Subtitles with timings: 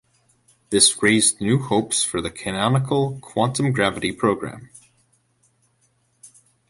[0.71, 4.71] This raised new hopes for the canonical quantum gravity programme.